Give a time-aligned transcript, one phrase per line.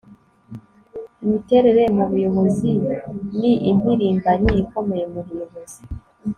[1.23, 2.71] imiterere mu buyobozi
[3.39, 5.79] ni impirimbanyi ikomeye mu buyobozi